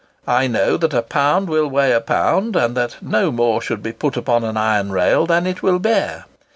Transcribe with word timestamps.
I 0.25 0.47
know 0.47 0.77
that 0.77 0.95
a 0.95 1.03
pound 1.03 1.47
will 1.47 1.67
weigh 1.67 1.91
a 1.91 2.01
pound, 2.01 2.55
and 2.55 2.75
that 2.75 2.97
no 3.03 3.29
more 3.29 3.61
should 3.61 3.83
be 3.83 3.91
put 3.93 4.17
upon 4.17 4.43
an 4.43 4.57
iron 4.57 4.91
rail 4.91 5.27
than 5.27 5.45
it 5.45 5.61
will 5.61 5.77
bear. 5.77 6.25